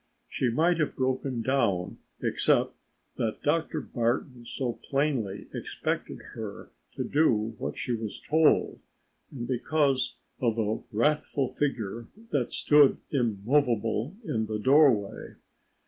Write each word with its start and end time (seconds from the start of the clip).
She 0.27 0.49
might 0.49 0.79
have 0.79 0.95
broken 0.95 1.43
down 1.43 1.99
except 2.23 2.73
that 3.17 3.43
Dr. 3.43 3.81
Barton 3.81 4.47
so 4.47 4.73
plainly 4.89 5.47
expected 5.53 6.17
her 6.33 6.71
to 6.95 7.03
do 7.03 7.53
what 7.59 7.77
she 7.77 7.91
was 7.93 8.19
told, 8.19 8.79
and 9.29 9.47
because 9.47 10.15
of 10.39 10.57
a 10.57 10.81
wrathful 10.91 11.49
figure 11.49 12.07
that 12.31 12.51
stood 12.51 12.97
immovable 13.11 14.15
in 14.23 14.47
the 14.47 14.57
doorway. 14.57 15.35